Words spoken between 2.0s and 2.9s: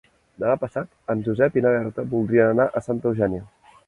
voldrien anar a